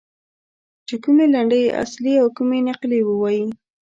چې 0.87 0.95
کومې 1.03 1.25
لنډۍ 1.33 1.63
اصلي 1.83 2.13
او 2.21 2.27
کومې 2.37 2.59
نقلي 2.69 2.99
ووایي. 3.05 3.45